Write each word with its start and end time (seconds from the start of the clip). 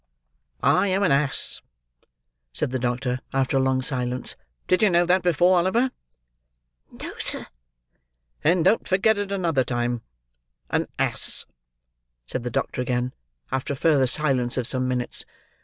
"I 0.63 0.87
am 0.87 1.03
an 1.03 1.11
ass!" 1.11 1.61
said 2.53 2.71
the 2.71 2.79
doctor, 2.79 3.19
after 3.35 3.57
a 3.57 3.59
long 3.59 3.83
silence. 3.83 4.35
"Did 4.67 4.81
you 4.81 4.89
know 4.89 5.05
that 5.05 5.21
before, 5.21 5.59
Oliver?" 5.59 5.91
"No, 6.89 7.13
sir." 7.19 7.45
"Then 8.41 8.63
don't 8.63 8.87
forget 8.87 9.19
it 9.19 9.31
another 9.31 9.63
time." 9.63 10.01
"An 10.71 10.87
ass," 10.97 11.45
said 12.25 12.41
the 12.41 12.49
doctor 12.49 12.81
again, 12.81 13.13
after 13.51 13.73
a 13.73 13.75
further 13.75 14.07
silence 14.07 14.57
of 14.57 14.65
some 14.65 14.87
minutes. 14.87 15.23